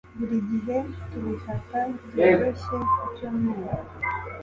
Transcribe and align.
Buri 0.17 0.37
gihe 0.49 0.77
tubifata 1.09 1.79
byoroshye 2.09 2.77
ku 2.93 3.03
cyumweru 3.15 3.89